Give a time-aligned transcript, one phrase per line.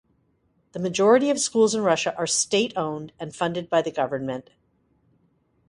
[0.71, 4.49] The majority of schools in Russia are state-owned and funded by the government.